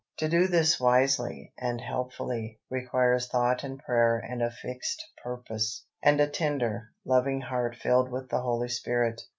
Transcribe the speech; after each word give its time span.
To 0.17 0.27
do 0.27 0.47
this 0.47 0.79
wisely 0.79 1.53
and 1.59 1.79
helpfully 1.79 2.59
requires 2.71 3.27
thought 3.27 3.63
and 3.63 3.77
prayer 3.77 4.17
and 4.17 4.41
a 4.41 4.49
fixed 4.49 5.05
purpose, 5.23 5.85
and 6.01 6.19
a 6.19 6.25
tender, 6.27 6.89
loving 7.05 7.41
heart 7.41 7.75
filled 7.75 8.09
with 8.09 8.29
the 8.31 8.41
Holy 8.41 8.69
Spirit. 8.69 9.21